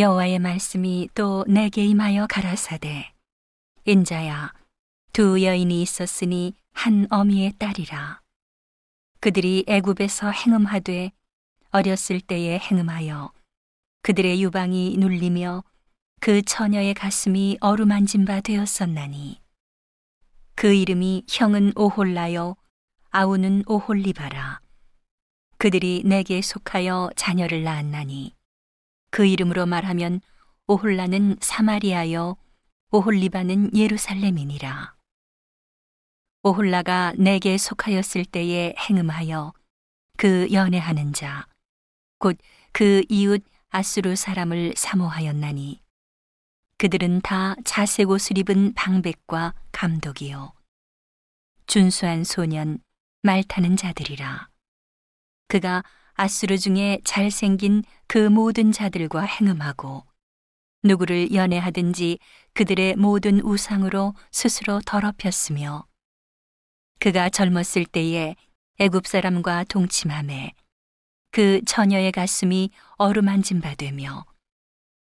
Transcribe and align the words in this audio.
여호와의 0.00 0.38
말씀이 0.38 1.10
또 1.14 1.44
내게 1.46 1.84
임하여 1.84 2.26
가라사대 2.26 3.12
인자야 3.84 4.54
두 5.12 5.44
여인이 5.44 5.82
있었으니 5.82 6.54
한 6.72 7.06
어미의 7.10 7.52
딸이라. 7.58 8.22
그들이 9.20 9.66
애굽에서 9.68 10.30
행음하되 10.30 11.12
어렸을 11.72 12.22
때에 12.22 12.58
행음하여 12.58 13.30
그들의 14.00 14.42
유방이 14.42 14.96
눌리며 14.96 15.64
그 16.20 16.40
처녀의 16.40 16.94
가슴이 16.94 17.58
어루만진 17.60 18.24
바 18.24 18.40
되었었나니. 18.40 19.38
그 20.54 20.72
이름이 20.72 21.26
형은 21.28 21.74
오홀라요 21.76 22.56
아우는 23.10 23.64
오홀리바라. 23.66 24.60
그들이 25.58 26.04
내게 26.06 26.40
속하여 26.40 27.10
자녀를 27.16 27.64
낳았나니 27.64 28.39
그 29.10 29.26
이름으로 29.26 29.66
말하면 29.66 30.20
오홀라는 30.66 31.36
사마리아요 31.40 32.36
오홀리바는 32.92 33.76
예루살렘이니라. 33.76 34.94
오홀라가 36.42 37.14
내게 37.18 37.58
속하였을 37.58 38.24
때에 38.24 38.74
행음하여 38.78 39.52
그 40.16 40.48
연애하는 40.52 41.12
자 41.12 41.46
곧 42.20 42.38
그 42.72 43.02
이웃 43.08 43.42
아수르 43.70 44.14
사람을 44.14 44.74
사모하였나니 44.76 45.82
그들은 46.76 47.20
다 47.22 47.56
자색 47.64 48.10
옷을 48.10 48.38
입은 48.38 48.74
방백과 48.74 49.54
감독이요. 49.72 50.52
준수한 51.66 52.24
소년 52.24 52.78
말 53.22 53.42
타는 53.42 53.76
자들이라. 53.76 54.48
그가 55.48 55.82
아수르 56.20 56.58
중에 56.58 57.00
잘생긴 57.02 57.82
그 58.06 58.18
모든 58.18 58.72
자들과 58.72 59.22
행음하고 59.22 60.04
누구를 60.82 61.32
연애하든지 61.32 62.18
그들의 62.52 62.96
모든 62.96 63.40
우상으로 63.40 64.14
스스로 64.30 64.82
더럽혔으며 64.84 65.86
그가 66.98 67.30
젊었을 67.30 67.86
때에 67.86 68.36
애굽 68.80 69.06
사람과 69.06 69.64
동침함에 69.64 70.52
그 71.30 71.62
처녀의 71.66 72.12
가슴이 72.12 72.68
어루만진 72.98 73.62
바 73.62 73.74
되며 73.74 74.26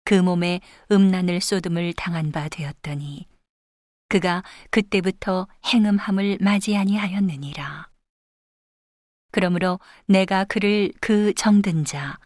그 0.05 0.15
몸에 0.15 0.61
음란을 0.91 1.43
쏟음을 1.43 1.93
당한 1.93 2.33
바 2.33 2.49
되었더니 2.49 3.27
그가 4.09 4.43
그때부터 4.71 5.47
행음함을 5.67 6.39
맞이 6.41 6.75
아니하였느니라. 6.75 7.92
그러므로 9.33 9.81
내가 10.07 10.45
그를 10.45 10.93
그 11.01 11.35
정든 11.35 11.85
자, 11.85 12.19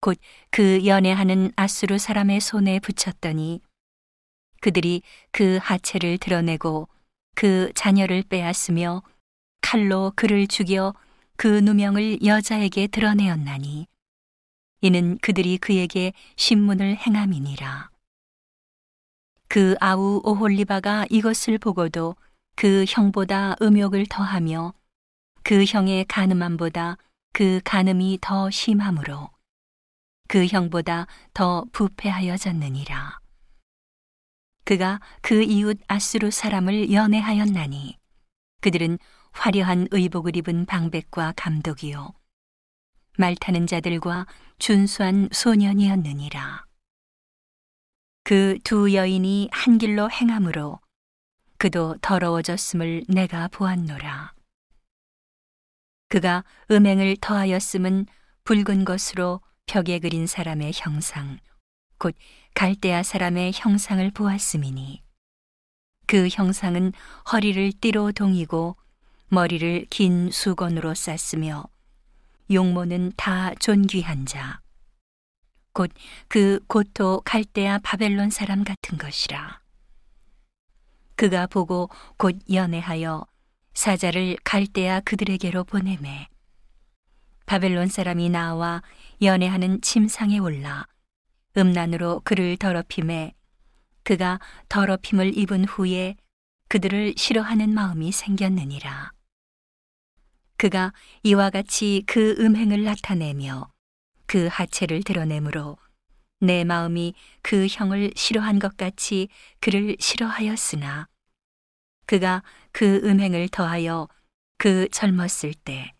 곧 0.00 0.18
그 0.50 0.84
연애하는 0.86 1.52
아수르 1.56 1.98
사람의 1.98 2.40
손에 2.40 2.80
붙였더니 2.80 3.60
그들이 4.60 5.02
그 5.30 5.58
하체를 5.62 6.18
드러내고 6.18 6.88
그 7.34 7.72
자녀를 7.74 8.24
빼앗으며 8.24 9.02
칼로 9.60 10.12
그를 10.16 10.46
죽여 10.46 10.94
그 11.36 11.46
누명을 11.46 12.24
여자에게 12.24 12.88
드러내었나니 12.88 13.86
이는 14.80 15.18
그들이 15.18 15.58
그에게 15.58 16.12
신문을 16.36 16.96
행함이니라. 16.96 17.90
그 19.48 19.76
아우 19.80 20.20
오홀리바가 20.24 21.06
이것을 21.10 21.58
보고도 21.58 22.16
그 22.56 22.84
형보다 22.88 23.56
음욕을 23.62 24.06
더하며 24.06 24.74
그 25.48 25.64
형의 25.64 26.04
가늠함보다 26.04 26.98
그 27.32 27.62
가늠이 27.64 28.18
더 28.20 28.50
심함으로 28.50 29.30
그 30.28 30.44
형보다 30.44 31.06
더 31.32 31.64
부패하여졌느니라. 31.72 33.18
그가 34.64 35.00
그 35.22 35.42
이웃 35.42 35.78
아수르 35.86 36.30
사람을 36.30 36.92
연애하였나니 36.92 37.96
그들은 38.60 38.98
화려한 39.32 39.88
의복을 39.90 40.36
입은 40.36 40.66
방백과 40.66 41.32
감독이요 41.34 42.12
말 43.16 43.34
타는 43.34 43.66
자들과 43.66 44.26
준수한 44.58 45.30
소년이었느니라. 45.32 46.66
그 48.22 48.58
두 48.64 48.92
여인이 48.92 49.48
한 49.50 49.78
길로 49.78 50.10
행함으로 50.10 50.78
그도 51.56 51.96
더러워졌음을 52.02 53.04
내가 53.08 53.48
보았노라. 53.48 54.37
그가 56.08 56.44
음행을 56.70 57.18
더하였음은 57.20 58.06
붉은 58.44 58.84
것으로 58.84 59.40
벽에 59.66 59.98
그린 59.98 60.26
사람의 60.26 60.72
형상, 60.74 61.38
곧 61.98 62.14
갈대아 62.54 63.02
사람의 63.02 63.52
형상을 63.54 64.10
보았음이니 64.12 65.02
그 66.06 66.28
형상은 66.28 66.92
허리를 67.30 67.72
띠로 67.80 68.12
동이고 68.12 68.76
머리를 69.28 69.86
긴 69.90 70.30
수건으로 70.30 70.94
쌌으며 70.94 71.64
용모는 72.50 73.12
다 73.16 73.54
존귀한 73.56 74.24
자. 74.24 74.60
곧 75.74 75.92
그 76.28 76.60
고토 76.66 77.20
갈대아 77.20 77.78
바벨론 77.82 78.30
사람 78.30 78.64
같은 78.64 78.96
것이라. 78.96 79.60
그가 81.14 81.46
보고 81.46 81.90
곧 82.16 82.38
연애하여 82.50 83.26
사자를 83.78 84.36
갈대아 84.42 84.98
그들에게로 85.02 85.62
보내매. 85.62 86.26
바벨론 87.46 87.86
사람이 87.86 88.28
나와 88.28 88.82
연애하는 89.22 89.80
침상에 89.82 90.38
올라 90.38 90.88
음란으로 91.56 92.22
그를 92.24 92.56
더럽힘에 92.56 93.34
그가 94.02 94.40
더럽힘을 94.68 95.38
입은 95.38 95.64
후에 95.66 96.16
그들을 96.66 97.14
싫어하는 97.16 97.72
마음이 97.72 98.10
생겼느니라. 98.10 99.12
그가 100.56 100.92
이와 101.22 101.50
같이 101.50 102.02
그 102.04 102.34
음행을 102.40 102.82
나타내며 102.82 103.70
그 104.26 104.48
하체를 104.50 105.04
드러내므로 105.04 105.78
내 106.40 106.64
마음이 106.64 107.14
그 107.42 107.68
형을 107.70 108.10
싫어한 108.16 108.58
것 108.58 108.76
같이 108.76 109.28
그를 109.60 109.96
싫어하였으나 110.00 111.06
그가 112.08 112.42
그 112.72 113.00
음행을 113.04 113.50
더하여 113.50 114.08
그 114.58 114.88
젊었을 114.88 115.54
때 115.54 115.92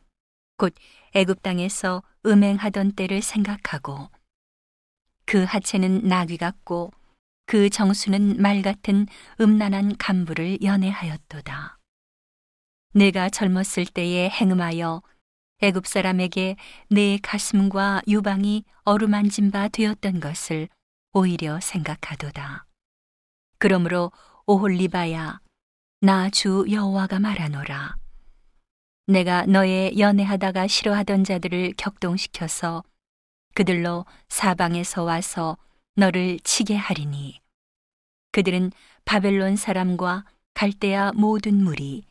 곧 0.59 0.75
애굽 1.15 1.43
땅에서 1.43 2.03
음행하던 2.27 2.93
때를 2.93 3.23
생각하고 3.23 4.11
그 5.25 5.45
하체는 5.45 6.03
나귀 6.03 6.37
같고 6.37 6.91
그 7.47 7.71
정수는 7.71 8.43
말 8.43 8.61
같은 8.61 9.07
음란한 9.41 9.97
간부를 9.97 10.63
연애하였도다. 10.63 11.79
내가 12.95 13.31
젊었을 13.31 13.87
때에 13.87 14.29
행음하여 14.29 15.03
애굽 15.61 15.87
사람에게 15.87 16.57
내 16.91 17.19
가슴과 17.23 18.03
유방이 18.09 18.65
어루만진 18.85 19.51
바 19.51 19.69
되었던 19.69 20.21
것을 20.21 20.69
오히려 21.13 21.61
생각하도다. 21.61 22.67
그러므로 23.59 24.11
오홀리바야 24.47 25.41
나 26.01 26.31
주 26.31 26.65
여호와가 26.71 27.19
말하노라. 27.19 27.97
내가 29.09 29.47
너의 29.47 29.99
연애하다가 29.99 30.69
싫어하던 30.69 31.25
자들을 31.25 31.75
격동시켜서 31.77 32.85
그들로 33.55 34.07
사방에서 34.29 35.03
와서 35.03 35.57
너를 35.97 36.39
치게 36.41 36.77
하리니 36.77 37.41
그들은 38.31 38.71
바벨론 39.07 39.57
사람과 39.57 40.25
갈대아 40.55 41.13
모든 41.17 41.65
무리 41.65 42.05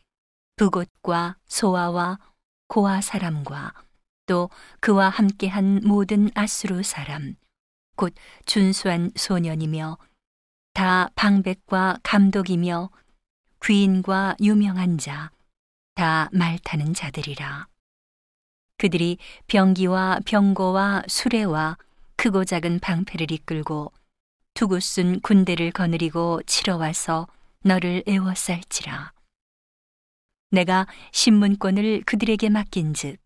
부곳과 0.56 1.38
소아와 1.46 2.18
고아 2.66 3.00
사람과 3.00 3.72
또 4.26 4.50
그와 4.80 5.08
함께한 5.08 5.80
모든 5.84 6.30
아수르 6.34 6.82
사람 6.82 7.36
곧 7.96 8.12
준수한 8.44 9.12
소년이며 9.16 9.96
다 10.74 11.08
방백과 11.14 12.00
감독이며 12.02 12.90
귀인과 13.64 14.36
유명한 14.40 14.98
자 14.98 15.30
다 15.94 16.28
말 16.32 16.58
타는 16.60 16.94
자들이라 16.94 17.66
그들이 18.76 19.18
병기와 19.48 20.20
병고와 20.24 21.02
수레와 21.08 21.76
크고 22.16 22.44
작은 22.44 22.78
방패를 22.78 23.32
이끌고 23.32 23.92
두구쓴 24.54 25.20
군대를 25.20 25.72
거느리고 25.72 26.40
치러 26.46 26.76
와서 26.76 27.26
너를 27.64 28.04
애워쌀지라 28.06 29.12
내가 30.50 30.86
신문권을 31.12 32.02
그들에게 32.06 32.48
맡긴즉 32.48 33.18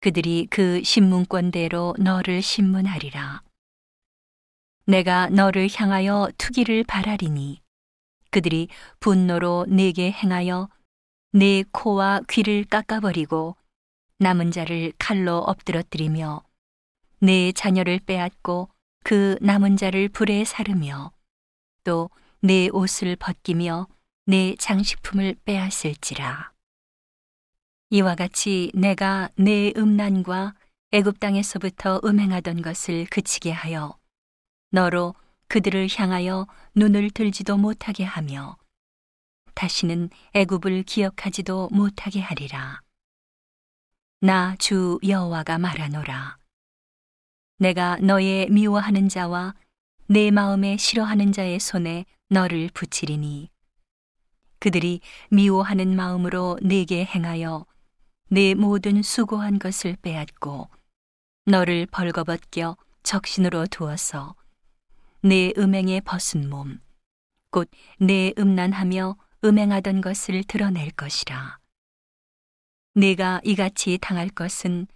그들이 0.00 0.46
그 0.50 0.82
신문권대로 0.82 1.94
너를 1.98 2.40
신문하리라. 2.40 3.42
내가 4.86 5.28
너를 5.28 5.68
향하여 5.74 6.30
투기를 6.38 6.84
바라리니 6.84 7.60
그들이 8.30 8.68
분노로 9.00 9.66
내게 9.68 10.10
행하여 10.10 10.68
내 11.32 11.64
코와 11.72 12.22
귀를 12.28 12.64
깎아버리고 12.64 13.56
남은 14.18 14.50
자를 14.50 14.92
칼로 14.98 15.38
엎드러뜨리며 15.38 16.42
내 17.20 17.52
자녀를 17.52 18.00
빼앗고 18.00 18.68
그 19.04 19.36
남은 19.40 19.76
자를 19.76 20.08
불에 20.08 20.44
사르며 20.44 21.12
또 21.84 22.10
내 22.42 22.68
옷을 22.72 23.16
벗기며 23.16 23.86
내 24.24 24.54
장식품을 24.56 25.36
빼앗을지라. 25.44 26.52
이와 27.90 28.14
같이 28.14 28.70
내가 28.74 29.28
내 29.34 29.74
음란과 29.76 30.54
애굽 30.92 31.20
땅에서부터 31.20 32.00
음행하던 32.02 32.62
것을 32.62 33.04
그치게 33.10 33.50
하여 33.50 33.98
너로 34.70 35.14
그들을 35.50 35.88
향하여 35.92 36.46
눈을 36.76 37.10
들지도 37.10 37.56
못하게 37.56 38.04
하며 38.04 38.56
다시는 39.54 40.08
애굽을 40.32 40.84
기억하지도 40.84 41.70
못하게 41.72 42.20
하리라. 42.20 42.80
나 44.20 44.54
주 44.60 45.00
여호와가 45.04 45.58
말하노라. 45.58 46.38
내가 47.58 47.96
너의 47.96 48.48
미워하는 48.48 49.08
자와 49.08 49.56
내 50.06 50.30
마음에 50.30 50.76
싫어하는 50.76 51.32
자의 51.32 51.58
손에 51.58 52.04
너를 52.28 52.70
붙이리니 52.72 53.50
그들이 54.60 55.00
미워하는 55.30 55.96
마음으로 55.96 56.60
내게 56.62 57.04
행하여 57.04 57.66
내 58.28 58.54
모든 58.54 59.02
수고한 59.02 59.58
것을 59.58 59.96
빼앗고 60.00 60.70
너를 61.46 61.86
벌거벗겨 61.86 62.76
적신으로 63.02 63.66
두어서 63.66 64.36
내 65.22 65.52
음행에 65.58 66.00
벗은 66.00 66.48
몸, 66.48 66.80
곧 67.50 67.70
내 67.98 68.32
음란하며 68.38 69.16
음행하던 69.44 70.00
것을 70.00 70.44
드러낼 70.44 70.90
것이라. 70.90 71.58
내가 72.94 73.40
이같이 73.44 73.98
당할 74.00 74.28
것은 74.28 74.86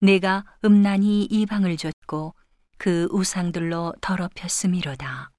내가 0.00 0.44
음란히 0.64 1.24
이방을 1.24 1.76
줬고 1.76 2.34
그 2.78 3.08
우상들로 3.10 3.94
더럽혔음이로다. 4.00 5.30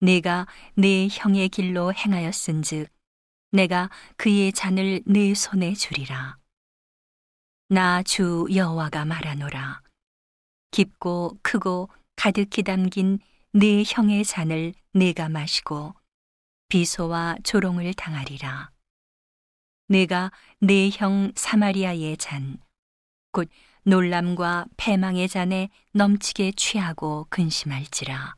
내가 0.00 0.46
내 0.74 1.08
형의 1.10 1.48
길로 1.48 1.92
행하였은즉 1.92 2.88
내가 3.52 3.90
그의 4.16 4.52
잔을 4.52 5.02
내 5.06 5.34
손에 5.34 5.74
주리라. 5.74 6.38
나 7.70 8.02
주 8.02 8.46
여호와가 8.54 9.04
말하노라. 9.04 9.82
깊고 10.70 11.38
크고 11.42 11.90
가득히 12.18 12.64
담긴 12.64 13.20
내 13.52 13.84
형의 13.86 14.24
잔을 14.24 14.74
내가 14.92 15.28
마시고 15.28 15.94
비소와 16.68 17.36
조롱을 17.44 17.94
당하리라. 17.94 18.72
내가 19.86 20.32
내형 20.58 21.30
사마리아의 21.36 22.16
잔, 22.16 22.58
곧 23.30 23.48
놀람과 23.84 24.66
패망의 24.76 25.28
잔에 25.28 25.70
넘치게 25.92 26.54
취하고 26.56 27.28
근심할지라. 27.30 28.34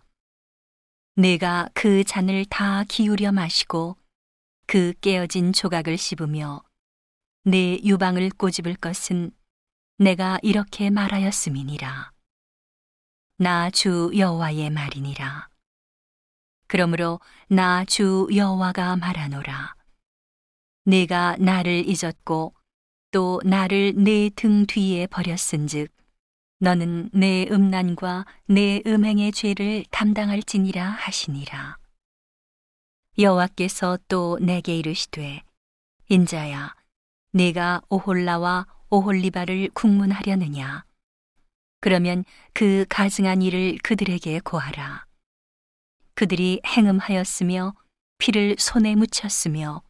내가 1.16 1.70
그 1.72 2.04
잔을 2.04 2.44
다 2.44 2.84
기울여 2.84 3.32
마시고 3.32 3.96
그 4.66 4.92
깨어진 5.00 5.54
조각을 5.54 5.96
씹으며 5.96 6.62
내 7.44 7.78
유방을 7.82 8.28
꼬집을 8.36 8.74
것은 8.74 9.30
내가 9.96 10.38
이렇게 10.42 10.90
말하였음이니라. 10.90 12.19
나 13.42 13.70
주 13.70 14.10
여호와의 14.14 14.68
말이니라. 14.68 15.48
그러므로 16.66 17.20
나 17.48 17.86
주 17.86 18.28
여호와가 18.34 18.96
말하노라. 18.96 19.74
내가 20.84 21.36
나를 21.38 21.88
잊었고 21.88 22.52
또 23.10 23.40
나를 23.42 23.94
내 23.96 24.28
등 24.28 24.66
뒤에 24.66 25.06
버렸은즉 25.06 25.90
너는 26.58 27.08
내 27.14 27.46
음란과 27.50 28.26
내 28.44 28.82
음행의 28.86 29.32
죄를 29.32 29.86
담당할지니라 29.90 30.84
하시니라. 30.84 31.78
여호와께서 33.18 33.98
또 34.06 34.38
내게 34.42 34.76
이르시되 34.76 35.42
인자야 36.10 36.74
내가 37.32 37.80
오홀라와 37.88 38.66
오홀리바를 38.90 39.70
국문하려느냐 39.72 40.84
그러면 41.80 42.24
그 42.52 42.84
가증한 42.88 43.42
일을 43.42 43.78
그들에게 43.82 44.40
고하라 44.40 45.06
그들이 46.14 46.60
행음하였으며 46.66 47.74
피를 48.18 48.56
손에 48.58 48.94
묻혔으며 48.94 49.82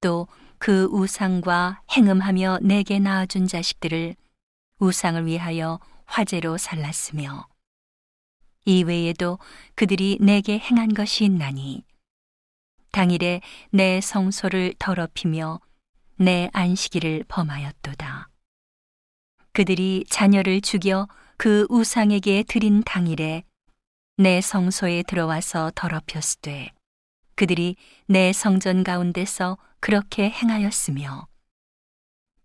또 0.00 0.26
그 0.64 0.84
우상과 0.84 1.82
행음하며 1.94 2.60
내게 2.62 2.98
낳아준 2.98 3.46
자식들을 3.46 4.16
우상을 4.78 5.26
위하여 5.26 5.78
화재로 6.06 6.56
살랐으며 6.56 7.46
이외에도 8.64 9.38
그들이 9.74 10.16
내게 10.22 10.58
행한 10.58 10.94
것이 10.94 11.26
있나니 11.26 11.84
당일에 12.92 13.42
내 13.72 14.00
성소를 14.00 14.76
더럽히며 14.78 15.60
내 16.16 16.48
안식일을 16.54 17.24
범하였도다. 17.28 18.30
그들이 19.54 20.04
자녀를 20.10 20.60
죽여 20.60 21.06
그 21.36 21.64
우상에게 21.70 22.42
드린 22.42 22.82
당일에 22.82 23.44
내 24.16 24.40
성소에 24.40 25.04
들어와서 25.04 25.70
더럽혔으되 25.76 26.72
그들이 27.36 27.76
내 28.06 28.32
성전 28.32 28.82
가운데서 28.82 29.56
그렇게 29.78 30.28
행하였으며 30.28 31.28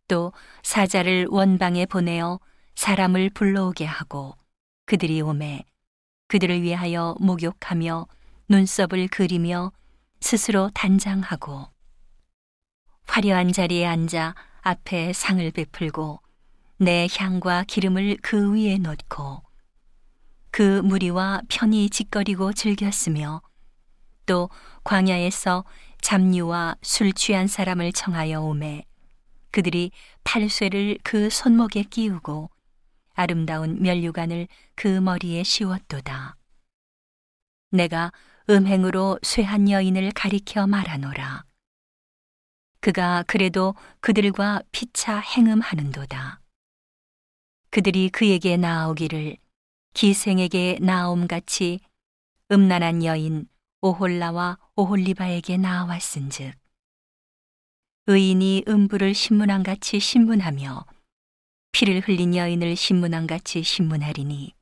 또 0.07 0.33
사자를 0.61 1.25
원방에 1.31 1.88
보내어 1.88 2.39
사람을 2.75 3.31
불러오게 3.31 3.85
하고 3.85 4.38
그들이 4.85 5.19
오매 5.21 5.63
그들을 6.27 6.62
위하여 6.62 7.15
목욕하며 7.19 8.05
눈썹을 8.50 9.07
그리며 9.07 9.71
스스로 10.21 10.69
단장하고 10.75 11.69
화려한 13.07 13.51
자리에 13.51 13.88
앉아 13.88 14.35
앞에 14.62 15.13
상을 15.13 15.50
베풀고 15.50 16.19
내 16.81 17.09
향과 17.13 17.65
기름을 17.65 18.19
그 18.21 18.53
위에 18.53 18.77
놓고 18.77 19.43
그 20.49 20.81
무리와 20.81 21.41
편히 21.49 21.89
짓거리고 21.89 22.53
즐겼으며 22.53 23.41
또 24.25 24.49
광야에서 24.85 25.65
잡류와 26.01 26.77
술 26.81 27.11
취한 27.11 27.47
사람을 27.47 27.91
청하여 27.91 28.39
오매 28.39 28.85
그들이 29.51 29.91
팔쇠를 30.23 30.99
그 31.03 31.29
손목에 31.29 31.83
끼우고 31.83 32.49
아름다운 33.13 33.81
면류관을 33.81 34.47
그 34.75 34.87
머리에 34.87 35.43
씌웠도다. 35.43 36.37
내가 37.71 38.13
음행으로 38.50 39.19
쇠한 39.21 39.69
여인을 39.69 40.13
가리켜 40.15 40.65
말하노라. 40.65 41.43
그가 42.79 43.25
그래도 43.27 43.75
그들과 44.00 44.62
피차 44.71 45.19
행음하는도다. 45.19 46.39
그들이 47.71 48.09
그에게 48.09 48.57
나오기를 48.57 49.38
기생에게 49.93 50.79
나옴같이 50.81 51.79
음란한 52.51 53.03
여인 53.03 53.47
오홀라와 53.81 54.57
오홀리바에게 54.75 55.57
나왔은즉 55.57 56.53
의인이 58.07 58.63
음부를 58.67 59.13
신문함 59.13 59.61
같이 59.63 59.99
신문하며 59.99 60.85
피를 61.71 61.99
흘린 62.01 62.35
여인을 62.35 62.75
신문함 62.75 63.27
같이 63.27 63.61
신문하리니 63.61 64.55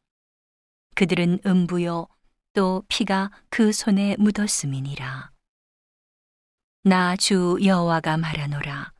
그들은 0.95 1.39
음부요 1.45 2.07
또 2.53 2.83
피가 2.89 3.31
그 3.49 3.71
손에 3.71 4.15
묻었음이니라. 4.17 5.31
나 6.83 7.15
주 7.15 7.57
여호와가 7.63 8.17
말하노라. 8.17 8.91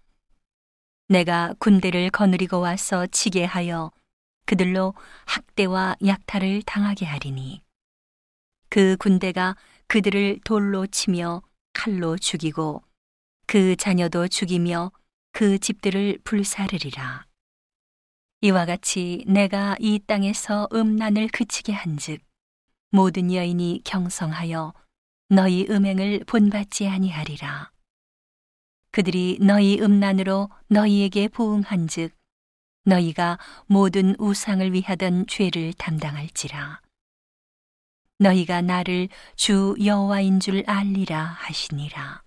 내가 1.10 1.54
군대를 1.60 2.10
거느리고 2.10 2.60
와서 2.60 3.08
치게 3.08 3.46
하여 3.46 3.92
그들로 4.46 4.94
학대와 5.26 5.96
약탈을 6.06 6.64
당하게 6.64 7.06
하리니 7.06 7.62
그 8.70 8.98
군대가 8.98 9.56
그들을 9.88 10.40
돌로 10.44 10.86
치며 10.88 11.42
칼로 11.74 12.18
죽이고 12.18 12.84
그 13.46 13.78
자녀도 13.78 14.28
죽이며 14.28 14.92
그 15.32 15.60
집들을 15.60 16.20
불사르리라. 16.24 17.26
이와 18.42 18.66
같이 18.66 19.24
내가 19.28 19.78
이 19.80 20.00
땅에서 20.06 20.68
음란을 20.74 21.30
그치게 21.30 21.72
한즉 21.72 22.22
모든 22.92 23.34
여인이 23.34 23.82
경성하여 23.86 24.74
너희 25.30 25.68
음행을 25.70 26.26
본받지 26.26 26.88
아니하리라. 26.88 27.72
그들이 28.98 29.38
너희 29.40 29.80
음란으로 29.80 30.50
너희에게 30.70 31.28
보응한즉 31.28 32.18
너희가 32.86 33.38
모든 33.68 34.16
우상을 34.18 34.74
위하던 34.74 35.28
죄를 35.28 35.74
담당할지라. 35.74 36.82
너희가 38.18 38.64
나를 38.64 39.10
주 39.36 39.76
여호와인 39.86 40.40
줄 40.40 40.64
알리라 40.66 41.22
하시니라. 41.22 42.24